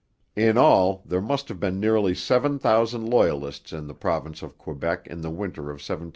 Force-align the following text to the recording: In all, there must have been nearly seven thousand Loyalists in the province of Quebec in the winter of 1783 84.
In 0.35 0.57
all, 0.57 1.03
there 1.05 1.21
must 1.21 1.47
have 1.49 1.59
been 1.59 1.79
nearly 1.79 2.15
seven 2.15 2.57
thousand 2.57 3.05
Loyalists 3.07 3.71
in 3.71 3.85
the 3.85 3.93
province 3.93 4.41
of 4.41 4.57
Quebec 4.57 5.05
in 5.05 5.21
the 5.21 5.29
winter 5.29 5.69
of 5.69 5.75
1783 5.77 6.07
84. 6.07 6.09